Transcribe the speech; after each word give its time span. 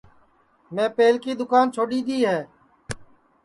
میں 0.75 0.89
پہلکی 0.97 1.31
دؔوکان 1.39 1.65
چھوڈؔی 1.73 1.99
دؔی 2.07 2.19
ہے 2.29 2.39